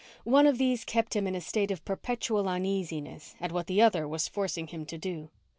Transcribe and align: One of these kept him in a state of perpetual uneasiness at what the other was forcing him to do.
One 0.23 0.47
of 0.47 0.57
these 0.57 0.83
kept 0.83 1.15
him 1.15 1.27
in 1.27 1.35
a 1.35 1.41
state 1.41 1.69
of 1.69 1.85
perpetual 1.85 2.47
uneasiness 2.49 3.35
at 3.39 3.51
what 3.51 3.67
the 3.67 3.83
other 3.83 4.07
was 4.07 4.27
forcing 4.27 4.65
him 4.65 4.83
to 4.87 4.97
do. 4.97 5.29